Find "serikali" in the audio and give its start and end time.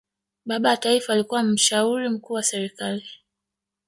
2.43-3.05